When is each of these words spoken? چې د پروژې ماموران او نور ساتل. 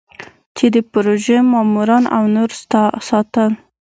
چې 0.57 0.65
د 0.73 0.77
پروژې 0.91 1.37
ماموران 1.51 2.03
او 2.15 2.23
نور 2.35 2.49
ساتل. 3.09 3.51